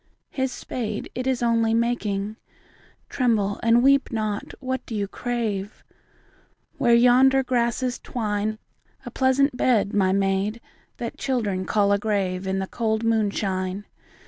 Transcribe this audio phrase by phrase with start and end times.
[0.31, 2.35] His spade, it Is only making,—
[3.11, 5.83] (Tremble and weep not I What do you crave?)
[6.79, 8.57] Where yonder grasses twine,
[9.05, 10.59] A pleasant bed, my maid,
[10.97, 13.85] that Children call a grave, In the cold moonshine.